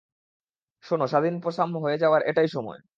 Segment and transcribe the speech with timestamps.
[0.83, 2.81] শোন, স্বাধীন পসাম হয়ে যাওয়ার এটাই সময়।